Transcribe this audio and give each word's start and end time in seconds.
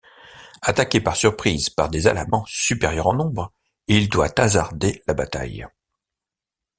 Attaqué 0.63 0.99
par 0.99 1.15
surprise 1.15 1.69
par 1.69 1.87
des 1.89 2.07
Alamans 2.07 2.43
supérieurs 2.47 3.05
en 3.05 3.13
nombre, 3.13 3.53
il 3.85 4.09
doit 4.09 4.33
hasarder 4.39 5.03
la 5.05 5.13
bataille. 5.13 5.67